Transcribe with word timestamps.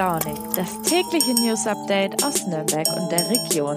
Launig, 0.00 0.38
das 0.56 0.80
tägliche 0.80 1.34
News 1.34 1.66
Update 1.66 2.24
aus 2.24 2.46
Nürnberg 2.46 2.86
und 2.96 3.12
der 3.12 3.28
Region. 3.28 3.76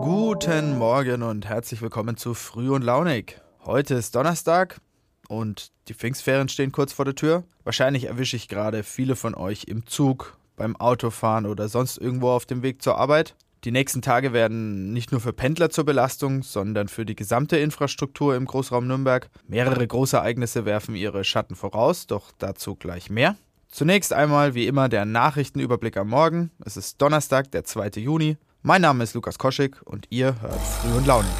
Guten 0.00 0.78
Morgen 0.78 1.22
und 1.22 1.44
herzlich 1.44 1.82
willkommen 1.82 2.16
zu 2.16 2.32
Früh 2.32 2.70
und 2.70 2.80
Launig. 2.80 3.42
Heute 3.66 3.92
ist 3.92 4.14
Donnerstag 4.14 4.80
und 5.28 5.70
die 5.88 5.92
Pfingstferien 5.92 6.48
stehen 6.48 6.72
kurz 6.72 6.94
vor 6.94 7.04
der 7.04 7.14
Tür. 7.14 7.44
Wahrscheinlich 7.62 8.04
erwische 8.04 8.36
ich 8.36 8.48
gerade 8.48 8.82
viele 8.82 9.14
von 9.14 9.34
euch 9.34 9.64
im 9.64 9.86
Zug, 9.86 10.38
beim 10.56 10.76
Autofahren 10.76 11.44
oder 11.44 11.68
sonst 11.68 11.98
irgendwo 11.98 12.30
auf 12.30 12.46
dem 12.46 12.62
Weg 12.62 12.80
zur 12.80 12.96
Arbeit. 12.96 13.36
Die 13.64 13.72
nächsten 13.72 14.02
Tage 14.02 14.34
werden 14.34 14.92
nicht 14.92 15.10
nur 15.10 15.22
für 15.22 15.32
Pendler 15.32 15.70
zur 15.70 15.84
Belastung, 15.84 16.42
sondern 16.42 16.88
für 16.88 17.06
die 17.06 17.16
gesamte 17.16 17.56
Infrastruktur 17.56 18.36
im 18.36 18.44
Großraum 18.44 18.86
Nürnberg. 18.86 19.30
Mehrere 19.48 19.86
Großereignisse 19.86 20.66
werfen 20.66 20.94
ihre 20.94 21.24
Schatten 21.24 21.54
voraus, 21.54 22.06
doch 22.06 22.30
dazu 22.36 22.76
gleich 22.76 23.08
mehr. 23.08 23.36
Zunächst 23.68 24.12
einmal 24.12 24.54
wie 24.54 24.66
immer 24.66 24.90
der 24.90 25.06
Nachrichtenüberblick 25.06 25.96
am 25.96 26.10
Morgen. 26.10 26.50
Es 26.62 26.76
ist 26.76 27.00
Donnerstag, 27.00 27.50
der 27.52 27.64
2. 27.64 28.00
Juni. 28.00 28.36
Mein 28.60 28.82
Name 28.82 29.02
ist 29.02 29.14
Lukas 29.14 29.38
Koschik 29.38 29.80
und 29.86 30.08
ihr 30.10 30.38
hört 30.42 30.60
Früh 30.60 30.92
und 30.98 31.06
Launig. 31.06 31.32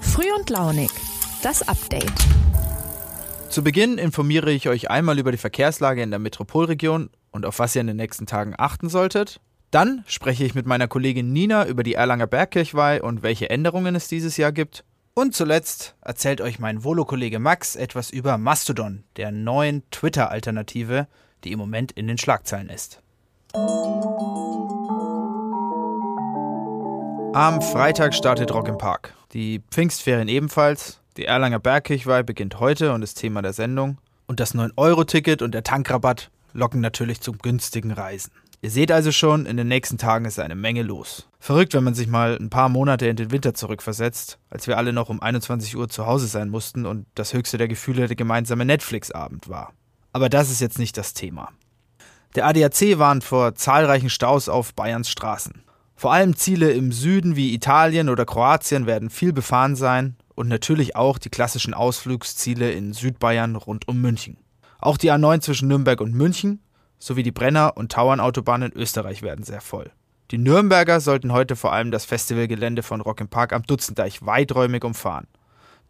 Früh 0.00 0.32
und 0.38 0.48
Launig, 0.50 0.90
das 1.42 1.66
Update. 1.66 2.12
Zu 3.48 3.64
Beginn 3.64 3.98
informiere 3.98 4.52
ich 4.52 4.68
euch 4.68 4.90
einmal 4.90 5.18
über 5.18 5.32
die 5.32 5.38
Verkehrslage 5.38 6.02
in 6.02 6.10
der 6.10 6.20
Metropolregion 6.20 7.10
und 7.32 7.44
auf 7.44 7.58
was 7.58 7.74
ihr 7.74 7.80
in 7.80 7.88
den 7.88 7.96
nächsten 7.96 8.26
Tagen 8.26 8.54
achten 8.56 8.88
solltet. 8.88 9.40
Dann 9.74 10.04
spreche 10.06 10.44
ich 10.44 10.54
mit 10.54 10.66
meiner 10.66 10.86
Kollegin 10.86 11.32
Nina 11.32 11.66
über 11.66 11.82
die 11.82 11.94
Erlanger 11.94 12.28
Bergkirchweih 12.28 13.02
und 13.02 13.24
welche 13.24 13.50
Änderungen 13.50 13.96
es 13.96 14.06
dieses 14.06 14.36
Jahr 14.36 14.52
gibt. 14.52 14.84
Und 15.14 15.34
zuletzt 15.34 15.96
erzählt 16.00 16.40
euch 16.40 16.60
mein 16.60 16.84
Volo-Kollege 16.84 17.40
Max 17.40 17.74
etwas 17.74 18.10
über 18.10 18.38
Mastodon, 18.38 19.02
der 19.16 19.32
neuen 19.32 19.82
Twitter-Alternative, 19.90 21.08
die 21.42 21.50
im 21.50 21.58
Moment 21.58 21.90
in 21.90 22.06
den 22.06 22.18
Schlagzeilen 22.18 22.68
ist. 22.68 23.02
Am 27.34 27.60
Freitag 27.60 28.14
startet 28.14 28.54
Rock 28.54 28.68
im 28.68 28.78
Park. 28.78 29.14
Die 29.32 29.60
Pfingstferien 29.72 30.28
ebenfalls. 30.28 31.00
Die 31.16 31.24
Erlanger 31.24 31.58
Bergkirchweih 31.58 32.22
beginnt 32.22 32.60
heute 32.60 32.92
und 32.92 33.02
ist 33.02 33.14
Thema 33.14 33.42
der 33.42 33.52
Sendung. 33.52 33.98
Und 34.28 34.38
das 34.38 34.54
9-Euro-Ticket 34.54 35.42
und 35.42 35.52
der 35.52 35.64
Tankrabatt 35.64 36.30
locken 36.52 36.80
natürlich 36.80 37.20
zum 37.20 37.38
günstigen 37.38 37.90
Reisen. 37.90 38.30
Ihr 38.64 38.70
seht 38.70 38.90
also 38.90 39.12
schon, 39.12 39.44
in 39.44 39.58
den 39.58 39.68
nächsten 39.68 39.98
Tagen 39.98 40.24
ist 40.24 40.40
eine 40.40 40.54
Menge 40.54 40.82
los. 40.82 41.28
Verrückt, 41.38 41.74
wenn 41.74 41.84
man 41.84 41.92
sich 41.92 42.06
mal 42.06 42.38
ein 42.40 42.48
paar 42.48 42.70
Monate 42.70 43.06
in 43.06 43.16
den 43.16 43.30
Winter 43.30 43.52
zurückversetzt, 43.52 44.38
als 44.48 44.66
wir 44.66 44.78
alle 44.78 44.94
noch 44.94 45.10
um 45.10 45.20
21 45.20 45.76
Uhr 45.76 45.90
zu 45.90 46.06
Hause 46.06 46.28
sein 46.28 46.48
mussten 46.48 46.86
und 46.86 47.04
das 47.14 47.34
höchste 47.34 47.58
der 47.58 47.68
Gefühle 47.68 48.06
der 48.06 48.16
gemeinsame 48.16 48.64
Netflix-Abend 48.64 49.50
war. 49.50 49.74
Aber 50.14 50.30
das 50.30 50.50
ist 50.50 50.62
jetzt 50.62 50.78
nicht 50.78 50.96
das 50.96 51.12
Thema. 51.12 51.50
Der 52.36 52.46
ADAC 52.46 52.98
warnt 52.98 53.22
vor 53.22 53.54
zahlreichen 53.54 54.08
Staus 54.08 54.48
auf 54.48 54.72
Bayerns 54.72 55.10
Straßen. 55.10 55.62
Vor 55.94 56.14
allem 56.14 56.34
Ziele 56.34 56.72
im 56.72 56.90
Süden 56.90 57.36
wie 57.36 57.52
Italien 57.52 58.08
oder 58.08 58.24
Kroatien 58.24 58.86
werden 58.86 59.10
viel 59.10 59.34
befahren 59.34 59.76
sein 59.76 60.16
und 60.36 60.48
natürlich 60.48 60.96
auch 60.96 61.18
die 61.18 61.28
klassischen 61.28 61.74
Ausflugsziele 61.74 62.72
in 62.72 62.94
Südbayern 62.94 63.56
rund 63.56 63.88
um 63.88 64.00
München. 64.00 64.38
Auch 64.78 64.96
die 64.96 65.12
A9 65.12 65.42
zwischen 65.42 65.68
Nürnberg 65.68 66.00
und 66.00 66.14
München 66.14 66.60
sowie 67.04 67.22
die 67.22 67.32
Brenner- 67.32 67.76
und 67.76 67.92
Tauernautobahn 67.92 68.62
in 68.62 68.72
Österreich 68.72 69.22
werden 69.22 69.44
sehr 69.44 69.60
voll. 69.60 69.90
Die 70.30 70.38
Nürnberger 70.38 71.00
sollten 71.00 71.32
heute 71.32 71.54
vor 71.54 71.72
allem 71.72 71.90
das 71.90 72.06
Festivalgelände 72.06 72.82
von 72.82 73.02
Rock 73.02 73.20
im 73.20 73.28
Park 73.28 73.52
am 73.52 73.62
Dutzendeich 73.62 74.24
weiträumig 74.24 74.84
umfahren. 74.84 75.26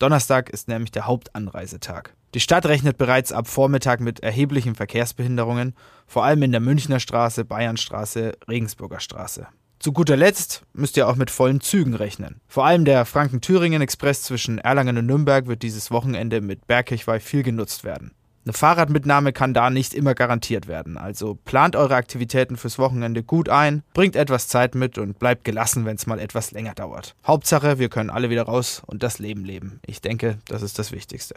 Donnerstag 0.00 0.50
ist 0.50 0.66
nämlich 0.66 0.91
der 0.91 1.06
Hauptanreisetag. 1.06 2.15
Die 2.34 2.41
Stadt 2.41 2.66
rechnet 2.66 2.99
bereits 2.99 3.31
ab 3.31 3.47
Vormittag 3.47 4.00
mit 4.00 4.21
erheblichen 4.21 4.75
Verkehrsbehinderungen, 4.75 5.77
vor 6.09 6.25
allem 6.25 6.43
in 6.43 6.50
der 6.50 6.61
Münchner 6.61 6.99
Straße, 6.99 7.44
Bayernstraße, 7.44 8.33
Regensburger 8.49 8.99
Straße. 8.99 9.47
Zu 9.78 9.93
guter 9.93 10.17
Letzt 10.17 10.62
müsst 10.72 10.97
ihr 10.97 11.06
auch 11.06 11.15
mit 11.15 11.31
vollen 11.31 11.61
Zügen 11.61 11.94
rechnen. 11.94 12.41
Vor 12.49 12.67
allem 12.67 12.84
der 12.84 13.05
Franken-Thüringen-Express 13.05 14.22
zwischen 14.22 14.59
Erlangen 14.59 14.99
und 14.99 15.06
Nürnberg 15.06 15.47
wird 15.47 15.62
dieses 15.62 15.93
Wochenende 15.93 16.41
mit 16.41 16.67
Bergkirchweih 16.67 17.21
viel 17.21 17.44
genutzt 17.44 17.84
werden. 17.84 18.11
Eine 18.47 18.53
Fahrradmitnahme 18.53 19.32
kann 19.32 19.55
da 19.55 19.71
nicht 19.71 19.94
immer 19.94 20.15
garantiert 20.15 20.69
werden, 20.69 20.99
also 20.99 21.38
plant 21.47 21.77
eure 21.77 21.94
Aktivitäten 21.94 22.59
fürs 22.59 22.78
Wochenende 22.78 23.22
gut 23.22 23.49
ein, 23.49 23.82
bringt 23.94 24.16
etwas 24.16 24.49
Zeit 24.49 24.75
mit 24.75 24.99
und 24.99 25.19
bleibt 25.19 25.44
gelassen, 25.44 25.87
wenn 25.87 25.97
es 25.97 26.06
mal 26.06 26.19
etwas 26.19 26.50
länger 26.50 26.75
dauert. 26.75 27.15
Hauptsache, 27.27 27.78
wir 27.78 27.88
können 27.88 28.10
alle 28.10 28.28
wieder 28.28 28.43
raus 28.43 28.82
und 28.84 29.03
das 29.03 29.19
Leben 29.19 29.47
leben. 29.47 29.81
Ich 29.87 30.03
denke, 30.03 30.37
das 30.47 30.60
ist 30.60 30.78
das 30.78 30.93
Wichtigste. 30.93 31.37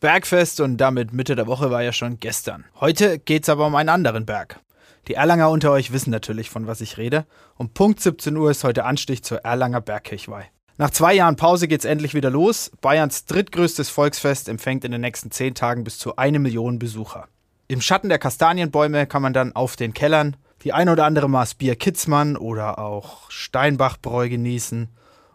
Bergfest 0.00 0.60
und 0.60 0.76
damit 0.78 1.12
Mitte 1.12 1.36
der 1.36 1.46
Woche 1.46 1.70
war 1.70 1.82
ja 1.84 1.92
schon 1.92 2.18
gestern. 2.18 2.64
Heute 2.80 3.20
geht's 3.20 3.48
aber 3.48 3.66
um 3.66 3.76
einen 3.76 3.90
anderen 3.90 4.26
Berg. 4.26 4.58
Die 5.06 5.14
Erlanger 5.14 5.50
unter 5.50 5.70
euch 5.70 5.92
wissen 5.92 6.10
natürlich, 6.10 6.50
von 6.50 6.66
was 6.66 6.80
ich 6.80 6.96
rede. 6.98 7.26
Um 7.56 7.70
Punkt 7.70 8.00
17 8.00 8.36
Uhr 8.36 8.50
ist 8.50 8.64
heute 8.64 8.84
Anstich 8.84 9.22
zur 9.22 9.38
Erlanger 9.44 9.80
Bergkirchweih. 9.80 10.50
Nach 10.80 10.90
zwei 10.90 11.12
Jahren 11.12 11.34
Pause 11.34 11.66
geht's 11.66 11.84
endlich 11.84 12.14
wieder 12.14 12.30
los. 12.30 12.70
Bayerns 12.80 13.24
drittgrößtes 13.24 13.90
Volksfest 13.90 14.48
empfängt 14.48 14.84
in 14.84 14.92
den 14.92 15.00
nächsten 15.00 15.32
zehn 15.32 15.56
Tagen 15.56 15.82
bis 15.82 15.98
zu 15.98 16.14
eine 16.14 16.38
Million 16.38 16.78
Besucher. 16.78 17.26
Im 17.66 17.80
Schatten 17.80 18.08
der 18.08 18.20
Kastanienbäume 18.20 19.08
kann 19.08 19.20
man 19.20 19.32
dann 19.32 19.56
auf 19.56 19.74
den 19.74 19.92
Kellern 19.92 20.36
die 20.62 20.72
ein 20.72 20.88
oder 20.88 21.04
andere 21.04 21.28
Maß 21.28 21.54
Bier 21.54 21.74
Kitzmann 21.74 22.36
oder 22.36 22.78
auch 22.78 23.28
Steinbachbräu 23.28 24.28
genießen 24.28 24.88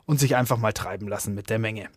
und 0.05 0.17
sich 0.17 0.37
einfach 0.37 0.57
mal 0.57 0.71
treiben 0.71 1.09
lassen 1.09 1.35
mit 1.35 1.49
der 1.49 1.59
Menge. 1.59 1.89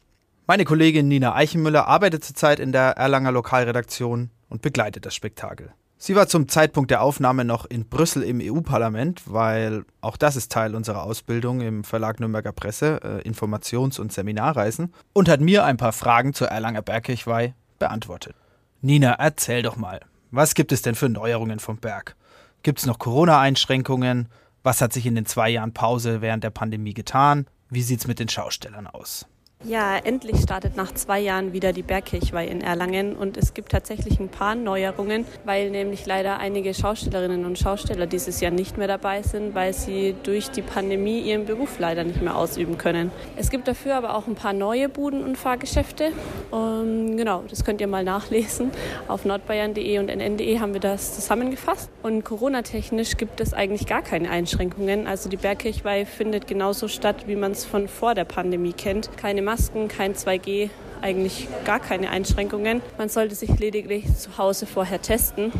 Meine 0.48 0.64
Kollegin 0.64 1.06
Nina 1.06 1.36
Eichenmüller 1.36 1.86
arbeitet 1.86 2.24
zurzeit 2.24 2.58
in 2.58 2.72
der 2.72 2.96
Erlanger 2.96 3.30
Lokalredaktion 3.30 4.30
und 4.48 4.62
begleitet 4.62 5.06
das 5.06 5.14
Spektakel. 5.14 5.72
Sie 5.98 6.14
war 6.14 6.28
zum 6.28 6.46
Zeitpunkt 6.48 6.90
der 6.90 7.00
Aufnahme 7.00 7.44
noch 7.44 7.64
in 7.64 7.88
Brüssel 7.88 8.22
im 8.22 8.40
EU-Parlament, 8.42 9.22
weil 9.26 9.84
auch 10.02 10.18
das 10.18 10.36
ist 10.36 10.52
Teil 10.52 10.74
unserer 10.74 11.02
Ausbildung 11.02 11.62
im 11.62 11.84
Verlag 11.84 12.20
Nürnberger 12.20 12.52
Presse, 12.52 13.00
äh, 13.02 13.28
Informations- 13.28 13.98
und 13.98 14.12
Seminarreisen, 14.12 14.92
und 15.14 15.28
hat 15.28 15.40
mir 15.40 15.64
ein 15.64 15.78
paar 15.78 15.92
Fragen 15.92 16.34
zur 16.34 16.48
Erlanger 16.48 16.82
Bergkirchweih 16.82 17.54
beantwortet. 17.78 18.36
Nina, 18.82 19.12
erzähl 19.12 19.62
doch 19.62 19.76
mal, 19.76 20.00
was 20.30 20.54
gibt 20.54 20.70
es 20.70 20.82
denn 20.82 20.94
für 20.94 21.08
Neuerungen 21.08 21.60
vom 21.60 21.78
Berg? 21.78 22.14
Gibt 22.62 22.80
es 22.80 22.86
noch 22.86 22.98
Corona-Einschränkungen? 22.98 24.28
Was 24.62 24.82
hat 24.82 24.92
sich 24.92 25.06
in 25.06 25.14
den 25.14 25.24
zwei 25.24 25.48
Jahren 25.48 25.72
Pause 25.72 26.20
während 26.20 26.44
der 26.44 26.50
Pandemie 26.50 26.94
getan? 26.94 27.46
Wie 27.70 27.82
sieht 27.82 28.00
es 28.00 28.06
mit 28.06 28.18
den 28.18 28.28
Schaustellern 28.28 28.86
aus? 28.86 29.26
Ja, 29.68 29.96
endlich 29.96 30.40
startet 30.42 30.76
nach 30.76 30.94
zwei 30.94 31.18
Jahren 31.18 31.52
wieder 31.52 31.72
die 31.72 31.82
Bergkirchweih 31.82 32.46
in 32.46 32.60
Erlangen 32.60 33.16
und 33.16 33.36
es 33.36 33.52
gibt 33.52 33.72
tatsächlich 33.72 34.20
ein 34.20 34.28
paar 34.28 34.54
Neuerungen, 34.54 35.26
weil 35.44 35.70
nämlich 35.70 36.06
leider 36.06 36.38
einige 36.38 36.72
Schaustellerinnen 36.72 37.44
und 37.44 37.58
Schausteller 37.58 38.06
dieses 38.06 38.40
Jahr 38.40 38.52
nicht 38.52 38.78
mehr 38.78 38.86
dabei 38.86 39.22
sind, 39.22 39.56
weil 39.56 39.72
sie 39.72 40.14
durch 40.22 40.52
die 40.52 40.62
Pandemie 40.62 41.18
ihren 41.18 41.46
Beruf 41.46 41.80
leider 41.80 42.04
nicht 42.04 42.22
mehr 42.22 42.36
ausüben 42.36 42.78
können. 42.78 43.10
Es 43.36 43.50
gibt 43.50 43.66
dafür 43.66 43.96
aber 43.96 44.14
auch 44.14 44.28
ein 44.28 44.36
paar 44.36 44.52
neue 44.52 44.88
Buden 44.88 45.24
und 45.24 45.36
Fahrgeschäfte 45.36 46.12
und 46.52 47.16
genau, 47.16 47.42
das 47.50 47.64
könnt 47.64 47.80
ihr 47.80 47.88
mal 47.88 48.04
nachlesen. 48.04 48.70
Auf 49.08 49.24
nordbayern.de 49.24 49.98
und 49.98 50.10
nn.de 50.10 50.60
haben 50.60 50.74
wir 50.74 50.80
das 50.80 51.16
zusammengefasst 51.16 51.90
und 52.04 52.24
Corona-technisch 52.24 53.16
gibt 53.16 53.40
es 53.40 53.52
eigentlich 53.52 53.88
gar 53.88 54.02
keine 54.02 54.30
Einschränkungen. 54.30 55.08
Also 55.08 55.28
die 55.28 55.38
Bergkirchweih 55.38 56.04
findet 56.04 56.46
genauso 56.46 56.86
statt, 56.86 57.24
wie 57.26 57.34
man 57.34 57.50
es 57.50 57.64
von 57.64 57.88
vor 57.88 58.14
der 58.14 58.24
Pandemie 58.24 58.72
kennt. 58.72 59.10
Keine 59.16 59.42
Masken, 59.56 59.88
kein 59.88 60.14
2G, 60.14 60.68
eigentlich 61.00 61.48
gar 61.64 61.80
keine 61.80 62.10
Einschränkungen. 62.10 62.82
Man 62.98 63.08
sollte 63.08 63.34
sich 63.34 63.58
lediglich 63.58 64.04
zu 64.14 64.36
Hause 64.36 64.66
vorher 64.66 65.00
testen. 65.00 65.50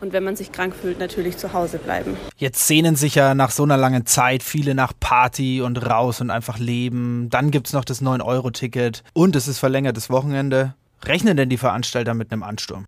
Und 0.00 0.12
wenn 0.12 0.24
man 0.24 0.34
sich 0.34 0.50
krank 0.50 0.74
fühlt, 0.74 0.98
natürlich 0.98 1.36
zu 1.36 1.52
Hause 1.52 1.78
bleiben. 1.78 2.16
Jetzt 2.36 2.66
sehnen 2.66 2.96
sich 2.96 3.14
ja 3.14 3.36
nach 3.36 3.52
so 3.52 3.62
einer 3.62 3.76
langen 3.76 4.04
Zeit 4.04 4.42
viele 4.42 4.74
nach 4.74 4.92
Party 4.98 5.62
und 5.62 5.76
raus 5.88 6.20
und 6.20 6.30
einfach 6.30 6.58
leben. 6.58 7.28
Dann 7.30 7.52
gibt 7.52 7.68
es 7.68 7.72
noch 7.72 7.84
das 7.84 8.02
9-Euro-Ticket 8.02 9.04
und 9.12 9.36
es 9.36 9.46
ist 9.46 9.60
verlängertes 9.60 10.10
Wochenende. 10.10 10.74
Rechnen 11.04 11.36
denn 11.36 11.48
die 11.48 11.56
Veranstalter 11.56 12.14
mit 12.14 12.32
einem 12.32 12.42
Ansturm? 12.42 12.84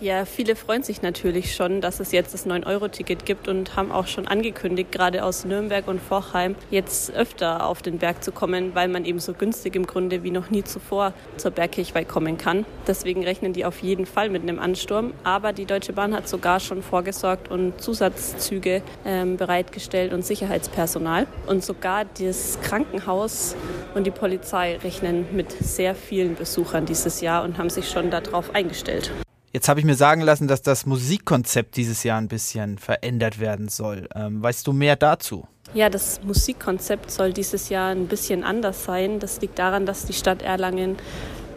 Ja, 0.00 0.24
viele 0.26 0.54
freuen 0.54 0.84
sich 0.84 1.02
natürlich 1.02 1.56
schon, 1.56 1.80
dass 1.80 1.98
es 1.98 2.12
jetzt 2.12 2.32
das 2.32 2.46
9-Euro-Ticket 2.46 3.26
gibt 3.26 3.48
und 3.48 3.74
haben 3.74 3.90
auch 3.90 4.06
schon 4.06 4.28
angekündigt, 4.28 4.92
gerade 4.92 5.24
aus 5.24 5.44
Nürnberg 5.44 5.88
und 5.88 6.00
Vorheim, 6.00 6.54
jetzt 6.70 7.12
öfter 7.14 7.66
auf 7.66 7.82
den 7.82 7.98
Berg 7.98 8.22
zu 8.22 8.30
kommen, 8.30 8.76
weil 8.76 8.86
man 8.86 9.04
eben 9.04 9.18
so 9.18 9.32
günstig 9.32 9.74
im 9.74 9.88
Grunde 9.88 10.22
wie 10.22 10.30
noch 10.30 10.50
nie 10.50 10.62
zuvor 10.62 11.14
zur 11.36 11.50
Bergkirchweih 11.50 12.04
kommen 12.04 12.38
kann. 12.38 12.64
Deswegen 12.86 13.24
rechnen 13.24 13.52
die 13.52 13.64
auf 13.64 13.82
jeden 13.82 14.06
Fall 14.06 14.30
mit 14.30 14.42
einem 14.42 14.60
Ansturm. 14.60 15.14
Aber 15.24 15.52
die 15.52 15.66
Deutsche 15.66 15.92
Bahn 15.92 16.14
hat 16.14 16.28
sogar 16.28 16.60
schon 16.60 16.80
vorgesorgt 16.80 17.50
und 17.50 17.80
Zusatzzüge 17.82 18.82
ähm, 19.04 19.36
bereitgestellt 19.36 20.12
und 20.12 20.24
Sicherheitspersonal. 20.24 21.26
Und 21.48 21.64
sogar 21.64 22.04
das 22.04 22.60
Krankenhaus 22.62 23.56
und 23.96 24.06
die 24.06 24.12
Polizei 24.12 24.76
rechnen 24.76 25.26
mit 25.32 25.50
sehr 25.50 25.96
vielen 25.96 26.36
Besuchern 26.36 26.86
dieses 26.86 27.20
Jahr 27.20 27.42
und 27.42 27.58
haben 27.58 27.70
sich 27.70 27.90
schon 27.90 28.12
darauf 28.12 28.54
eingestellt. 28.54 29.10
Jetzt 29.52 29.68
habe 29.68 29.80
ich 29.80 29.86
mir 29.86 29.94
sagen 29.94 30.20
lassen, 30.20 30.46
dass 30.46 30.60
das 30.60 30.84
Musikkonzept 30.84 31.76
dieses 31.76 32.02
Jahr 32.02 32.20
ein 32.20 32.28
bisschen 32.28 32.76
verändert 32.76 33.40
werden 33.40 33.68
soll. 33.68 34.08
Ähm, 34.14 34.42
weißt 34.42 34.66
du 34.66 34.74
mehr 34.74 34.94
dazu? 34.94 35.46
Ja, 35.72 35.88
das 35.88 36.20
Musikkonzept 36.22 37.10
soll 37.10 37.32
dieses 37.32 37.70
Jahr 37.70 37.90
ein 37.90 38.08
bisschen 38.08 38.44
anders 38.44 38.84
sein. 38.84 39.20
Das 39.20 39.40
liegt 39.40 39.58
daran, 39.58 39.86
dass 39.86 40.04
die 40.04 40.12
Stadt 40.12 40.42
Erlangen 40.42 40.96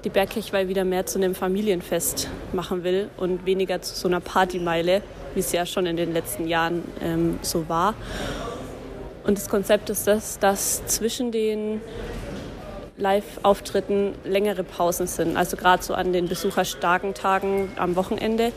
die 0.06 0.10
Bergkirchweih 0.10 0.68
wieder 0.68 0.86
mehr 0.86 1.06
zu 1.06 1.20
einem 1.20 1.36
Familienfest 1.36 2.30
machen 2.54 2.84
will 2.84 3.10
und 3.18 3.46
weniger 3.46 3.82
zu 3.82 3.94
so 3.94 4.08
einer 4.08 4.20
Partymeile, 4.20 5.04
wie 5.34 5.42
es 5.42 5.52
ja 5.52 5.66
schon 5.66 5.86
in 5.86 5.98
den 5.98 6.14
letzten 6.14 6.48
Jahren 6.48 6.84
ähm, 7.02 7.40
so 7.42 7.68
war. 7.70 7.94
Und 9.24 9.38
das 9.38 9.50
Konzept 9.50 9.90
ist 9.90 10.08
das, 10.08 10.40
dass 10.40 10.86
zwischen 10.88 11.32
den 11.32 11.82
Live-Auftritten 13.02 14.14
längere 14.24 14.64
Pausen 14.64 15.08
sind. 15.08 15.36
Also 15.36 15.58
gerade 15.58 15.84
so 15.84 15.94
an 15.94 16.14
den 16.14 16.28
besucherstarken 16.28 17.14
Tagen 17.14 17.70
am 17.76 17.96
Wochenende 17.96 18.54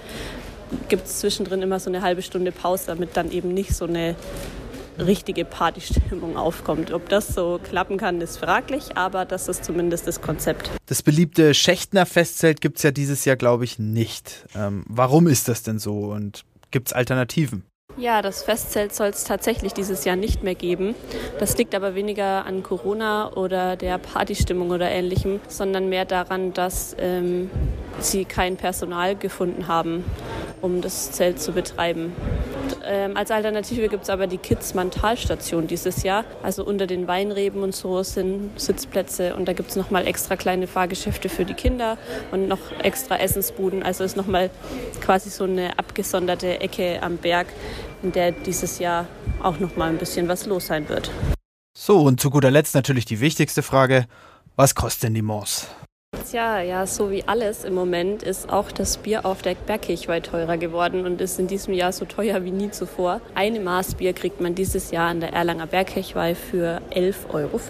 gibt 0.88 1.06
es 1.06 1.19
zwischendrin 1.19 1.62
immer 1.62 1.81
so 1.81 1.91
eine 1.91 2.02
halbe 2.02 2.23
Stunde 2.23 2.52
Pause, 2.52 2.85
damit 2.87 3.17
dann 3.17 3.32
eben 3.32 3.52
nicht 3.52 3.75
so 3.75 3.87
eine 3.87 4.14
richtige 4.99 5.44
Partystimmung 5.44 6.37
aufkommt. 6.37 6.93
Ob 6.93 7.08
das 7.08 7.29
so 7.29 7.58
klappen 7.62 7.96
kann, 7.96 8.20
ist 8.20 8.38
fraglich, 8.38 8.96
aber 8.96 9.25
das 9.25 9.49
ist 9.49 9.64
zumindest 9.64 10.06
das 10.06 10.20
Konzept. 10.20 10.70
Das 10.87 11.02
beliebte 11.02 11.55
Schächtner 11.55 12.06
Festzelt 12.06 12.61
gibt 12.61 12.76
es 12.76 12.85
ja 12.85 12.90
dieses 12.90 13.25
Jahr, 13.25 13.37
glaube 13.37 13.64
ich, 13.64 13.79
nicht. 13.79 14.47
Ähm, 14.55 14.85
warum 14.87 15.26
ist 15.26 15.49
das 15.49 15.62
denn 15.62 15.79
so 15.79 16.12
und 16.12 16.44
gibt 16.70 16.88
es 16.88 16.93
Alternativen? 16.93 17.64
Ja, 17.96 18.23
das 18.23 18.43
Festzelt 18.43 18.93
soll 18.93 19.08
es 19.08 19.23
tatsächlich 19.23 19.73
dieses 19.73 20.05
Jahr 20.05 20.17
nicht 20.17 20.43
mehr 20.43 20.56
geben. 20.56 20.96
Das 21.38 21.56
liegt 21.56 21.76
aber 21.76 21.94
weniger 21.94 22.44
an 22.44 22.64
Corona 22.64 23.32
oder 23.35 23.76
der 23.76 23.99
Partystimmung 23.99 24.70
oder 24.70 24.91
ähnlichem, 24.91 25.38
sondern 25.46 25.88
mehr 25.88 26.05
daran, 26.05 26.52
dass 26.52 26.96
ähm, 26.99 27.50
sie 28.00 28.25
kein 28.25 28.56
Personal 28.56 29.14
gefunden 29.14 29.69
haben, 29.69 30.05
um 30.61 30.81
das 30.81 31.12
Zelt 31.12 31.41
zu 31.41 31.52
betreiben. 31.52 32.12
Ähm, 32.86 33.16
als 33.16 33.31
Alternative 33.31 33.88
gibt 33.88 34.04
es 34.04 34.10
aber 34.10 34.26
die 34.26 34.38
Kidsmann 34.38 34.90
Talstation 34.90 35.66
dieses 35.66 36.02
Jahr. 36.02 36.25
Also 36.42 36.64
unter 36.64 36.86
den 36.86 37.06
Weinreben 37.08 37.62
und 37.62 37.75
so 37.75 38.02
sind 38.02 38.58
Sitzplätze 38.60 39.34
und 39.34 39.46
da 39.46 39.52
gibt 39.52 39.70
es 39.70 39.76
nochmal 39.76 40.06
extra 40.06 40.36
kleine 40.36 40.66
Fahrgeschäfte 40.66 41.28
für 41.28 41.44
die 41.44 41.54
Kinder 41.54 41.98
und 42.31 42.48
noch 42.48 42.58
extra 42.82 43.16
Essensbuden. 43.16 43.82
Also 43.82 44.04
ist 44.04 44.16
nochmal 44.16 44.50
quasi 45.00 45.31
so 45.31 45.44
eine 45.44 45.78
abgesonderte 45.78 46.60
Ecke 46.60 47.02
am 47.02 47.16
Berg, 47.16 47.46
in 48.02 48.12
der 48.12 48.32
dieses 48.32 48.78
Jahr 48.78 49.06
auch 49.42 49.58
nochmal 49.58 49.90
ein 49.90 49.98
bisschen 49.98 50.28
was 50.28 50.46
los 50.46 50.66
sein 50.66 50.88
wird. 50.88 51.10
So, 51.76 52.02
und 52.02 52.20
zu 52.20 52.30
guter 52.30 52.50
Letzt 52.50 52.75
natürlich 52.75 53.04
die 53.04 53.20
wichtigste 53.20 53.62
Frage. 53.62 54.06
Was 54.56 54.75
kostet 54.75 55.04
denn 55.04 55.14
die 55.14 55.22
Mons? 55.22 55.66
Tja, 56.31 56.62
ja, 56.62 56.87
so 56.87 57.11
wie 57.11 57.23
alles 57.25 57.65
im 57.65 57.75
Moment 57.75 58.23
ist 58.23 58.49
auch 58.49 58.73
das 58.73 58.97
Bier 58.97 59.26
auf 59.26 59.43
der 59.43 59.55
Bergkirchweih 59.55 60.21
teurer 60.21 60.56
geworden 60.56 61.05
und 61.05 61.21
ist 61.21 61.38
in 61.38 61.49
diesem 61.49 61.75
Jahr 61.75 61.93
so 61.93 62.06
teuer 62.06 62.44
wie 62.44 62.50
nie 62.50 62.71
zuvor. 62.71 63.21
Eine 63.35 63.61
Maß 63.61 63.97
Bier 63.97 64.15
kriegt 64.15 64.41
man 64.41 64.55
dieses 64.55 64.91
Jahr 64.91 65.11
an 65.11 65.21
der 65.21 65.35
Erlanger 65.35 65.67
Bergkirchweih 65.67 66.35
für 66.35 66.81
11,50 66.93 67.29
Euro. 67.35 67.61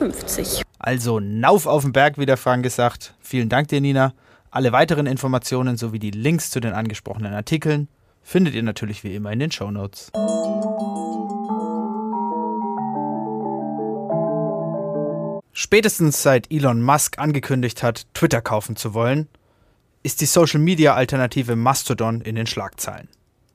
Also 0.79 1.19
Nauf 1.19 1.67
auf 1.67 1.83
den 1.83 1.93
Berg, 1.93 2.17
wie 2.17 2.27
der 2.27 2.37
Frank 2.37 2.63
gesagt. 2.63 3.15
Vielen 3.21 3.49
Dank 3.49 3.69
dir, 3.69 3.81
Nina. 3.81 4.13
Alle 4.51 4.71
weiteren 4.71 5.07
Informationen 5.07 5.77
sowie 5.77 5.99
die 5.99 6.13
Links 6.13 6.51
zu 6.51 6.61
den 6.61 6.75
angesprochenen 6.75 7.35
Artikeln 7.35 7.89
findet 8.23 8.55
ihr 8.55 8.63
natürlich 8.63 9.03
wie 9.03 9.17
immer 9.17 9.33
in 9.33 9.41
den 9.41 9.51
Show 9.51 9.71
Notes. 9.73 10.13
Spätestens 15.57 16.21
seit 16.21 16.51
Elon 16.51 16.83
Musk 16.83 17.21
angekündigt 17.21 17.85
hat, 17.85 18.09
Twitter 18.13 18.41
kaufen 18.41 18.75
zu 18.75 18.93
wollen, 18.93 19.29
ist 20.03 20.21
die 20.21 20.27
Social-Media-Alternative 20.27 21.55
Mastodon 21.55 22.21
in 22.23 22.35
den 22.35 22.49
Schlagzeilen. 22.49 23.09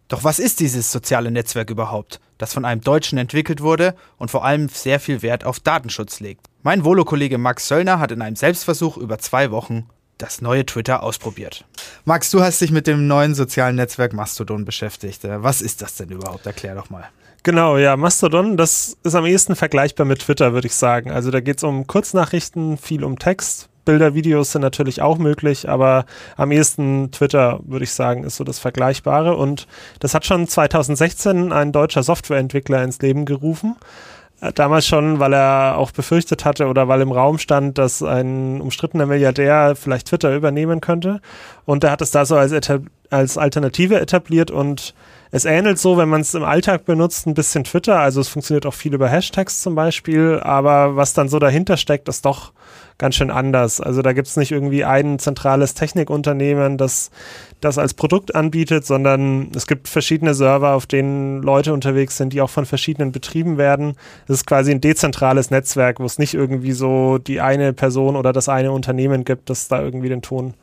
Doch 0.07 0.23
was 0.23 0.39
ist 0.39 0.61
dieses 0.61 0.93
soziale 0.93 1.29
Netzwerk 1.29 1.69
überhaupt, 1.69 2.21
das 2.37 2.53
von 2.53 2.63
einem 2.63 2.79
Deutschen 2.79 3.17
entwickelt 3.17 3.59
wurde 3.59 3.95
und 4.17 4.31
vor 4.31 4.45
allem 4.45 4.69
sehr 4.69 5.01
viel 5.01 5.21
Wert 5.21 5.43
auf 5.43 5.59
Datenschutz 5.59 6.21
legt? 6.21 6.47
Mein 6.63 6.85
Volo-Kollege 6.85 7.37
Max 7.37 7.67
Söllner 7.67 7.99
hat 7.99 8.13
in 8.13 8.21
einem 8.21 8.37
Selbstversuch 8.37 8.95
über 8.95 9.19
zwei 9.19 9.51
Wochen 9.51 9.89
das 10.17 10.41
neue 10.41 10.65
Twitter 10.65 11.03
ausprobiert. 11.03 11.65
Max, 12.05 12.31
du 12.31 12.41
hast 12.41 12.61
dich 12.61 12.71
mit 12.71 12.87
dem 12.87 13.07
neuen 13.07 13.35
sozialen 13.35 13.75
Netzwerk 13.75 14.13
Mastodon 14.13 14.63
beschäftigt. 14.63 15.19
Was 15.23 15.61
ist 15.61 15.81
das 15.81 15.95
denn 15.95 16.09
überhaupt? 16.09 16.45
Erklär 16.45 16.75
doch 16.75 16.89
mal. 16.89 17.09
Genau, 17.43 17.77
ja, 17.77 17.95
Mastodon, 17.95 18.57
das 18.57 18.97
ist 19.03 19.15
am 19.15 19.25
ehesten 19.25 19.55
vergleichbar 19.55 20.05
mit 20.05 20.19
Twitter, 20.19 20.51
würde 20.53 20.67
ich 20.67 20.75
sagen. 20.75 21.09
Also 21.09 21.31
da 21.31 21.39
geht 21.39 21.57
es 21.57 21.63
um 21.63 21.87
Kurznachrichten, 21.87 22.77
viel 22.77 23.03
um 23.05 23.17
Text. 23.17 23.69
Bilder, 23.85 24.13
Videos 24.13 24.51
sind 24.51 24.61
natürlich 24.61 25.01
auch 25.01 25.17
möglich, 25.17 25.69
aber 25.69 26.05
am 26.35 26.51
ehesten 26.51 27.11
Twitter, 27.11 27.61
würde 27.63 27.85
ich 27.85 27.93
sagen, 27.93 28.23
ist 28.23 28.35
so 28.35 28.43
das 28.43 28.59
Vergleichbare. 28.59 29.37
Und 29.37 29.67
das 29.99 30.13
hat 30.13 30.25
schon 30.25 30.47
2016 30.47 31.53
ein 31.53 31.71
deutscher 31.71 32.03
Softwareentwickler 32.03 32.83
ins 32.83 32.99
Leben 32.99 33.25
gerufen. 33.25 33.77
Äh, 34.41 34.51
damals 34.53 34.85
schon, 34.85 35.19
weil 35.19 35.33
er 35.33 35.77
auch 35.77 35.91
befürchtet 35.91 36.45
hatte 36.45 36.67
oder 36.67 36.87
weil 36.87 37.01
im 37.01 37.11
Raum 37.11 37.37
stand, 37.37 37.77
dass 37.77 38.03
ein 38.03 38.61
umstrittener 38.61 39.05
Milliardär 39.05 39.75
vielleicht 39.75 40.07
Twitter 40.07 40.35
übernehmen 40.35 40.81
könnte. 40.81 41.21
Und 41.65 41.83
er 41.85 41.91
hat 41.91 42.01
es 42.01 42.11
da 42.11 42.25
so 42.25 42.35
als, 42.35 42.51
als 43.09 43.37
Alternative 43.37 43.99
etabliert 43.99 44.51
und 44.51 44.93
es 45.31 45.45
ähnelt 45.45 45.77
so, 45.77 45.97
wenn 45.97 46.09
man 46.09 46.21
es 46.21 46.33
im 46.33 46.43
Alltag 46.43 46.85
benutzt, 46.85 47.27
ein 47.27 47.35
bisschen 47.35 47.63
Twitter. 47.63 47.99
Also 47.99 48.19
es 48.19 48.29
funktioniert 48.29 48.65
auch 48.65 48.73
viel 48.73 48.95
über 48.95 49.07
Hashtags 49.07 49.61
zum 49.61 49.75
Beispiel, 49.75 50.39
aber 50.41 50.95
was 50.95 51.13
dann 51.13 51.29
so 51.29 51.37
dahinter 51.37 51.77
steckt, 51.77 52.09
ist 52.09 52.25
doch 52.25 52.51
ganz 52.97 53.15
schön 53.15 53.29
anders. 53.29 53.79
Also 53.79 54.01
da 54.01 54.13
gibt 54.13 54.27
es 54.27 54.37
nicht 54.37 54.51
irgendwie 54.51 54.85
ein 54.85 55.19
zentrales 55.19 55.75
Technikunternehmen, 55.75 56.77
das 56.77 57.11
das 57.61 57.77
als 57.77 57.93
Produkt 57.93 58.35
anbietet, 58.35 58.85
sondern 58.85 59.51
es 59.53 59.67
gibt 59.67 59.87
verschiedene 59.87 60.33
Server, 60.33 60.73
auf 60.73 60.85
denen 60.85 61.41
Leute 61.41 61.73
unterwegs 61.73 62.17
sind, 62.17 62.31
die 62.33 62.41
auch 62.41 62.49
von 62.49 62.65
verschiedenen 62.65 63.11
betrieben 63.11 63.57
werden. 63.57 63.95
Es 64.27 64.35
ist 64.35 64.47
quasi 64.47 64.71
ein 64.71 64.81
dezentrales 64.81 65.51
Netzwerk, 65.51 65.99
wo 65.99 66.05
es 66.05 66.19
nicht 66.19 66.33
irgendwie 66.33 66.71
so 66.71 67.17
die 67.17 67.41
eine 67.41 67.73
Person 67.73 68.15
oder 68.15 68.33
das 68.33 68.49
eine 68.49 68.71
Unternehmen 68.71 69.25
gibt, 69.25 69.49
das 69.49 69.67
da 69.67 69.81
irgendwie 69.81 70.09
den 70.09 70.21
Ton 70.21 70.53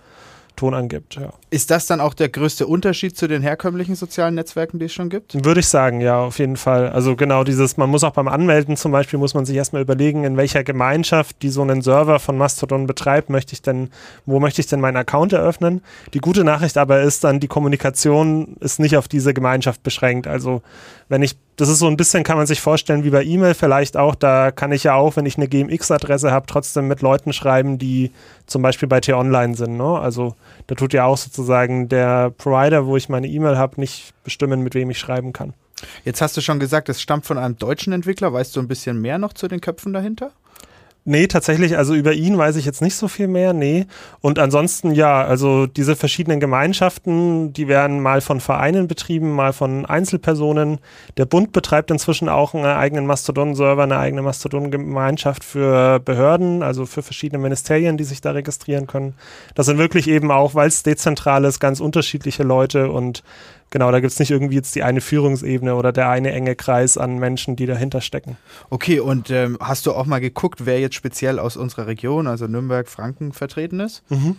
Ton 0.56 0.74
angibt. 0.74 1.14
Ja. 1.14 1.32
Ist 1.50 1.70
das 1.70 1.86
dann 1.86 2.00
auch 2.00 2.14
der 2.14 2.28
größte 2.28 2.66
Unterschied 2.66 3.16
zu 3.16 3.28
den 3.28 3.42
herkömmlichen 3.42 3.94
sozialen 3.94 4.34
Netzwerken, 4.34 4.78
die 4.78 4.86
es 4.86 4.92
schon 4.92 5.08
gibt? 5.08 5.44
Würde 5.44 5.60
ich 5.60 5.68
sagen, 5.68 6.00
ja, 6.00 6.18
auf 6.18 6.38
jeden 6.38 6.56
Fall. 6.56 6.88
Also 6.90 7.14
genau 7.14 7.44
dieses, 7.44 7.76
man 7.76 7.90
muss 7.90 8.04
auch 8.04 8.12
beim 8.12 8.28
Anmelden 8.28 8.76
zum 8.76 8.92
Beispiel, 8.92 9.18
muss 9.18 9.34
man 9.34 9.46
sich 9.46 9.56
erstmal 9.56 9.82
überlegen, 9.82 10.24
in 10.24 10.36
welcher 10.36 10.64
Gemeinschaft, 10.64 11.42
die 11.42 11.50
so 11.50 11.62
einen 11.62 11.82
Server 11.82 12.18
von 12.18 12.36
Mastodon 12.36 12.86
betreibt, 12.86 13.30
möchte 13.30 13.52
ich 13.52 13.62
denn, 13.62 13.90
wo 14.24 14.40
möchte 14.40 14.60
ich 14.60 14.66
denn 14.66 14.80
meinen 14.80 14.96
Account 14.96 15.32
eröffnen? 15.32 15.82
Die 16.14 16.20
gute 16.20 16.44
Nachricht 16.44 16.78
aber 16.78 17.02
ist 17.02 17.22
dann, 17.24 17.40
die 17.40 17.48
Kommunikation 17.48 18.56
ist 18.60 18.80
nicht 18.80 18.96
auf 18.96 19.08
diese 19.08 19.34
Gemeinschaft 19.34 19.82
beschränkt. 19.82 20.26
Also 20.26 20.62
wenn 21.08 21.22
ich 21.22 21.36
das 21.56 21.70
ist 21.70 21.78
so 21.78 21.86
ein 21.86 21.96
bisschen, 21.96 22.22
kann 22.22 22.36
man 22.36 22.46
sich 22.46 22.60
vorstellen, 22.60 23.02
wie 23.02 23.10
bei 23.10 23.24
E-Mail 23.24 23.54
vielleicht 23.54 23.96
auch. 23.96 24.14
Da 24.14 24.50
kann 24.50 24.72
ich 24.72 24.84
ja 24.84 24.94
auch, 24.94 25.16
wenn 25.16 25.24
ich 25.24 25.38
eine 25.38 25.48
GMX-Adresse 25.48 26.30
habe, 26.30 26.46
trotzdem 26.46 26.86
mit 26.86 27.00
Leuten 27.00 27.32
schreiben, 27.32 27.78
die 27.78 28.12
zum 28.46 28.60
Beispiel 28.60 28.88
bei 28.88 29.00
T-Online 29.00 29.54
sind. 29.54 29.76
Ne? 29.76 29.98
Also 29.98 30.34
da 30.66 30.74
tut 30.74 30.92
ja 30.92 31.06
auch 31.06 31.16
sozusagen 31.16 31.88
der 31.88 32.30
Provider, 32.30 32.86
wo 32.86 32.96
ich 32.96 33.08
meine 33.08 33.26
E-Mail 33.26 33.56
habe, 33.56 33.80
nicht 33.80 34.12
bestimmen, 34.22 34.62
mit 34.62 34.74
wem 34.74 34.90
ich 34.90 34.98
schreiben 34.98 35.32
kann. 35.32 35.54
Jetzt 36.04 36.20
hast 36.20 36.36
du 36.36 36.40
schon 36.40 36.60
gesagt, 36.60 36.88
es 36.88 37.00
stammt 37.00 37.26
von 37.26 37.38
einem 37.38 37.56
deutschen 37.58 37.92
Entwickler. 37.92 38.32
Weißt 38.32 38.54
du 38.54 38.60
ein 38.60 38.68
bisschen 38.68 39.00
mehr 39.00 39.18
noch 39.18 39.32
zu 39.32 39.48
den 39.48 39.60
Köpfen 39.60 39.92
dahinter? 39.92 40.32
Nee, 41.08 41.28
tatsächlich, 41.28 41.78
also 41.78 41.94
über 41.94 42.14
ihn 42.14 42.36
weiß 42.36 42.56
ich 42.56 42.64
jetzt 42.64 42.82
nicht 42.82 42.96
so 42.96 43.06
viel 43.06 43.28
mehr, 43.28 43.52
nee. 43.52 43.86
Und 44.22 44.40
ansonsten 44.40 44.90
ja, 44.90 45.24
also 45.24 45.66
diese 45.66 45.94
verschiedenen 45.94 46.40
Gemeinschaften, 46.40 47.52
die 47.52 47.68
werden 47.68 48.00
mal 48.00 48.20
von 48.20 48.40
Vereinen 48.40 48.88
betrieben, 48.88 49.30
mal 49.30 49.52
von 49.52 49.86
Einzelpersonen. 49.86 50.80
Der 51.16 51.24
Bund 51.24 51.52
betreibt 51.52 51.92
inzwischen 51.92 52.28
auch 52.28 52.54
einen 52.54 52.64
eigenen 52.64 53.06
Mastodon-Server, 53.06 53.84
eine 53.84 53.98
eigene 53.98 54.22
Mastodon-Gemeinschaft 54.22 55.44
für 55.44 56.00
Behörden, 56.00 56.64
also 56.64 56.86
für 56.86 57.04
verschiedene 57.04 57.40
Ministerien, 57.40 57.96
die 57.96 58.02
sich 58.02 58.20
da 58.20 58.32
registrieren 58.32 58.88
können. 58.88 59.14
Das 59.54 59.66
sind 59.66 59.78
wirklich 59.78 60.08
eben 60.08 60.32
auch, 60.32 60.56
weil 60.56 60.66
es 60.66 60.82
dezentral 60.82 61.44
ist, 61.44 61.60
ganz 61.60 61.78
unterschiedliche 61.78 62.42
Leute 62.42 62.90
und 62.90 63.22
Genau, 63.70 63.90
da 63.90 64.00
gibt 64.00 64.12
es 64.12 64.18
nicht 64.18 64.30
irgendwie 64.30 64.54
jetzt 64.54 64.74
die 64.74 64.82
eine 64.82 65.00
Führungsebene 65.00 65.74
oder 65.74 65.92
der 65.92 66.08
eine 66.08 66.32
enge 66.32 66.54
Kreis 66.54 66.96
an 66.96 67.18
Menschen, 67.18 67.56
die 67.56 67.66
dahinter 67.66 68.00
stecken. 68.00 68.36
Okay, 68.70 69.00
und 69.00 69.30
ähm, 69.30 69.58
hast 69.60 69.86
du 69.86 69.92
auch 69.92 70.06
mal 70.06 70.20
geguckt, 70.20 70.66
wer 70.66 70.80
jetzt 70.80 70.94
speziell 70.94 71.38
aus 71.38 71.56
unserer 71.56 71.86
Region, 71.86 72.26
also 72.26 72.46
Nürnberg, 72.46 72.88
Franken, 72.88 73.32
vertreten 73.32 73.80
ist? 73.80 74.02
Mhm. 74.08 74.36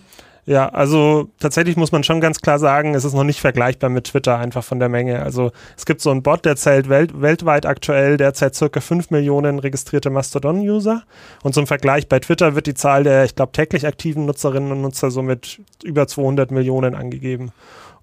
Ja, 0.48 0.69
also 0.69 1.27
tatsächlich 1.41 1.75
muss 1.75 1.91
man 1.91 2.05
schon 2.05 2.22
ganz 2.22 2.39
klar 2.39 2.57
sagen, 2.57 2.96
es 2.96 3.03
ist 3.03 3.13
noch 3.13 3.25
nicht 3.25 3.41
vergleichbar 3.41 3.89
mit 3.89 4.05
Twitter, 4.05 4.38
einfach 4.38 4.63
von 4.63 4.79
der 4.79 4.88
Menge. 4.88 5.22
Also 5.22 5.51
es 5.75 5.86
gibt 5.86 6.00
so 6.00 6.10
einen 6.10 6.24
Bot, 6.24 6.46
der 6.46 6.55
zählt 6.55 6.88
welt 6.88 7.22
weltweit 7.22 7.65
aktuell 7.65 8.15
derzeit 8.15 8.55
circa 8.55 8.79
5 8.79 9.10
Millionen 9.10 9.60
registrierte 9.60 10.10
Mastodon-User. 10.10 11.03
Und 11.43 11.53
zum 11.53 11.67
Vergleich 11.67 12.07
bei 12.07 12.19
Twitter 12.19 12.55
wird 12.55 12.65
die 12.65 12.75
Zahl 12.75 13.03
der, 13.03 13.25
ich 13.25 13.36
glaube, 13.36 13.51
täglich 13.51 13.86
aktiven 13.86 14.25
Nutzerinnen 14.25 14.72
und 14.72 14.79
Nutzer 14.79 15.12
so 15.12 15.22
mit 15.22 15.60
über 15.84 16.07
200 16.07 16.50
Millionen 16.50 16.96
angegeben. 16.96 17.51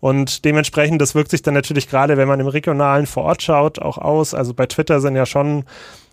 Und 0.04 0.44
dementsprechend, 0.44 1.00
das 1.00 1.14
wirkt 1.14 1.30
sich 1.30 1.40
dann 1.40 1.54
natürlich 1.54 1.88
gerade, 1.88 2.18
wenn 2.18 2.28
man 2.28 2.38
im 2.38 2.46
Regionalen 2.46 3.06
vor 3.06 3.22
Ort 3.22 3.42
schaut, 3.42 3.78
auch 3.78 3.96
aus. 3.96 4.34
Also 4.34 4.52
bei 4.52 4.66
Twitter 4.66 5.00
sind 5.00 5.16
ja 5.16 5.24
schon 5.24 5.64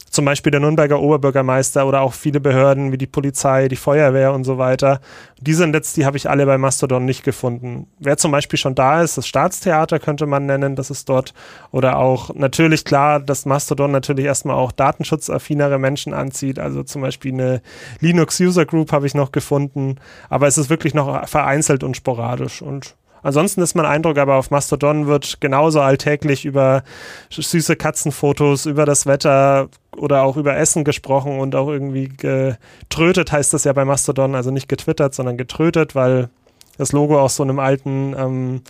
zum 0.09 0.23
Beispiel 0.23 0.49
der 0.49 0.61
Nürnberger 0.61 1.01
Oberbürgermeister 1.01 1.85
oder 1.85 1.99
auch 1.99 2.13
viele 2.13 2.39
Behörden 2.39 2.93
wie 2.93 2.97
die 2.97 3.05
Polizei, 3.05 3.67
die 3.67 3.75
Feuerwehr 3.75 4.31
und 4.31 4.45
so 4.45 4.57
weiter. 4.57 5.01
Diese 5.41 5.67
Netz, 5.67 5.91
die 5.91 6.05
habe 6.05 6.15
ich 6.15 6.29
alle 6.29 6.45
bei 6.45 6.57
Mastodon 6.57 7.03
nicht 7.03 7.25
gefunden. 7.25 7.87
Wer 7.99 8.15
zum 8.15 8.31
Beispiel 8.31 8.57
schon 8.57 8.75
da 8.75 9.01
ist, 9.01 9.17
das 9.17 9.27
Staatstheater 9.27 9.99
könnte 9.99 10.25
man 10.25 10.45
nennen, 10.45 10.77
das 10.77 10.89
ist 10.89 11.09
dort. 11.09 11.33
Oder 11.71 11.97
auch 11.97 12.33
natürlich 12.33 12.85
klar, 12.85 13.19
dass 13.19 13.45
Mastodon 13.45 13.91
natürlich 13.91 14.23
erstmal 14.23 14.55
auch 14.55 14.71
datenschutzaffinere 14.71 15.79
Menschen 15.79 16.13
anzieht. 16.13 16.59
Also 16.59 16.83
zum 16.83 17.01
Beispiel 17.01 17.33
eine 17.33 17.61
Linux 17.99 18.39
User 18.39 18.65
Group 18.65 18.93
habe 18.93 19.05
ich 19.05 19.15
noch 19.15 19.33
gefunden. 19.33 19.97
Aber 20.29 20.47
es 20.47 20.57
ist 20.57 20.69
wirklich 20.69 20.93
noch 20.93 21.27
vereinzelt 21.27 21.83
und 21.83 21.97
sporadisch. 21.97 22.61
Und 22.61 22.95
Ansonsten 23.23 23.61
ist 23.61 23.75
mein 23.75 23.85
Eindruck 23.85 24.17
aber 24.17 24.35
auf 24.35 24.51
Mastodon 24.51 25.07
wird 25.07 25.41
genauso 25.41 25.81
alltäglich 25.81 26.45
über 26.45 26.83
süße 27.29 27.75
Katzenfotos, 27.75 28.65
über 28.65 28.85
das 28.85 29.05
Wetter 29.05 29.69
oder 29.97 30.23
auch 30.23 30.37
über 30.37 30.55
Essen 30.55 30.83
gesprochen 30.83 31.39
und 31.39 31.55
auch 31.55 31.67
irgendwie 31.67 32.09
getrötet 32.09 33.31
heißt 33.31 33.53
das 33.53 33.63
ja 33.63 33.73
bei 33.73 33.85
Mastodon, 33.85 34.35
also 34.35 34.51
nicht 34.51 34.69
getwittert, 34.69 35.13
sondern 35.13 35.37
getrötet, 35.37 35.95
weil 35.95 36.29
das 36.77 36.91
Logo 36.91 37.19
auch 37.19 37.29
so 37.29 37.43
einem 37.43 37.59
alten, 37.59 38.15
ähm, 38.17 38.61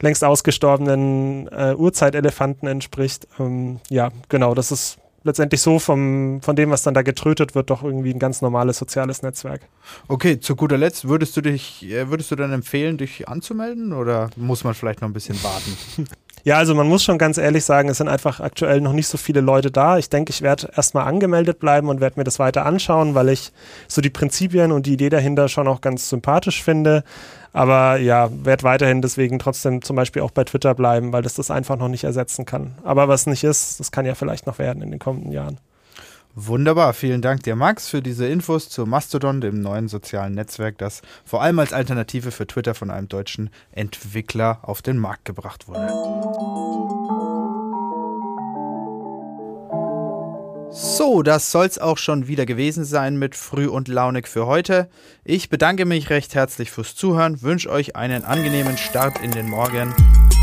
längst 0.00 0.24
ausgestorbenen 0.24 1.48
äh, 1.48 1.74
Urzeitelefanten 1.74 2.68
entspricht. 2.68 3.26
Ähm, 3.38 3.80
ja, 3.88 4.10
genau, 4.28 4.54
das 4.54 4.72
ist 4.72 4.98
letztendlich 5.26 5.60
so 5.60 5.78
vom, 5.78 6.40
von 6.40 6.56
dem, 6.56 6.70
was 6.70 6.82
dann 6.82 6.94
da 6.94 7.02
getrötet 7.02 7.54
wird, 7.54 7.70
doch 7.70 7.82
irgendwie 7.82 8.14
ein 8.14 8.18
ganz 8.18 8.40
normales 8.40 8.78
soziales 8.78 9.22
Netzwerk. 9.22 9.62
Okay, 10.08 10.40
zu 10.40 10.56
guter 10.56 10.78
Letzt, 10.78 11.08
würdest 11.08 11.36
du 11.36 11.42
dich, 11.42 11.84
äh, 11.84 12.08
würdest 12.08 12.30
du 12.30 12.36
dann 12.36 12.52
empfehlen, 12.52 12.96
dich 12.96 13.28
anzumelden 13.28 13.92
oder 13.92 14.30
muss 14.36 14.64
man 14.64 14.74
vielleicht 14.74 15.02
noch 15.02 15.08
ein 15.08 15.12
bisschen 15.12 15.42
warten? 15.42 16.08
Ja, 16.44 16.58
also 16.58 16.74
man 16.76 16.88
muss 16.88 17.02
schon 17.02 17.18
ganz 17.18 17.38
ehrlich 17.38 17.64
sagen, 17.64 17.88
es 17.88 17.98
sind 17.98 18.08
einfach 18.08 18.38
aktuell 18.38 18.80
noch 18.80 18.92
nicht 18.92 19.08
so 19.08 19.18
viele 19.18 19.40
Leute 19.40 19.70
da. 19.72 19.98
Ich 19.98 20.10
denke, 20.10 20.30
ich 20.30 20.42
werde 20.42 20.70
erstmal 20.76 21.04
angemeldet 21.06 21.58
bleiben 21.58 21.88
und 21.88 22.00
werde 22.00 22.20
mir 22.20 22.24
das 22.24 22.38
weiter 22.38 22.64
anschauen, 22.64 23.16
weil 23.16 23.30
ich 23.30 23.52
so 23.88 24.00
die 24.00 24.10
Prinzipien 24.10 24.70
und 24.70 24.86
die 24.86 24.92
Idee 24.92 25.08
dahinter 25.08 25.48
schon 25.48 25.66
auch 25.66 25.80
ganz 25.80 26.08
sympathisch 26.08 26.62
finde. 26.62 27.02
Aber 27.52 27.96
ja, 27.96 28.28
werde 28.32 28.62
weiterhin 28.62 29.02
deswegen 29.02 29.38
trotzdem 29.38 29.82
zum 29.82 29.96
Beispiel 29.96 30.22
auch 30.22 30.30
bei 30.30 30.44
Twitter 30.44 30.74
bleiben, 30.74 31.12
weil 31.12 31.22
das 31.22 31.34
das 31.34 31.50
einfach 31.50 31.76
noch 31.76 31.88
nicht 31.88 32.04
ersetzen 32.04 32.44
kann. 32.44 32.76
Aber 32.84 33.08
was 33.08 33.26
nicht 33.26 33.42
ist, 33.42 33.80
das 33.80 33.90
kann 33.90 34.06
ja 34.06 34.14
vielleicht 34.14 34.46
noch 34.46 34.58
werden 34.58 34.82
in 34.82 34.90
den 34.90 35.00
kommenden 35.00 35.32
Jahren. 35.32 35.58
Wunderbar, 36.38 36.92
vielen 36.92 37.22
Dank 37.22 37.44
dir, 37.44 37.56
Max, 37.56 37.88
für 37.88 38.02
diese 38.02 38.26
Infos 38.26 38.68
zu 38.68 38.84
Mastodon, 38.84 39.40
dem 39.40 39.62
neuen 39.62 39.88
sozialen 39.88 40.34
Netzwerk, 40.34 40.76
das 40.76 41.00
vor 41.24 41.40
allem 41.40 41.58
als 41.58 41.72
Alternative 41.72 42.30
für 42.30 42.46
Twitter 42.46 42.74
von 42.74 42.90
einem 42.90 43.08
deutschen 43.08 43.48
Entwickler 43.72 44.58
auf 44.60 44.82
den 44.82 44.98
Markt 44.98 45.24
gebracht 45.24 45.66
wurde. 45.66 45.88
So, 50.70 51.22
das 51.22 51.50
soll's 51.50 51.78
auch 51.78 51.96
schon 51.96 52.28
wieder 52.28 52.44
gewesen 52.44 52.84
sein 52.84 53.18
mit 53.18 53.34
Früh 53.34 53.66
und 53.66 53.88
Launig 53.88 54.28
für 54.28 54.44
heute. 54.44 54.90
Ich 55.24 55.48
bedanke 55.48 55.86
mich 55.86 56.10
recht 56.10 56.34
herzlich 56.34 56.70
fürs 56.70 56.94
Zuhören, 56.94 57.40
wünsche 57.40 57.70
euch 57.70 57.96
einen 57.96 58.24
angenehmen 58.24 58.76
Start 58.76 59.22
in 59.22 59.30
den 59.30 59.48
Morgen 59.48 59.94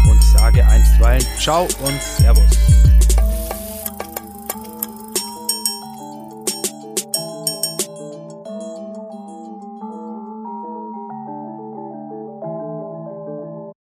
und 0.09 0.23
sage 0.23 0.65
einstweilen 0.65 1.23
Ciao 1.39 1.65
und 1.65 2.01
Servus. 2.01 2.82